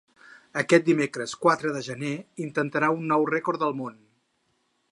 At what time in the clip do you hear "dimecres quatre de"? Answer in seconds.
0.87-1.83